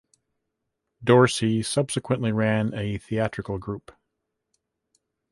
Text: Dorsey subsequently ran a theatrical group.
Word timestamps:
Dorsey 1.03 1.61
subsequently 1.61 2.31
ran 2.31 2.73
a 2.73 2.97
theatrical 2.97 3.59
group. 3.59 3.91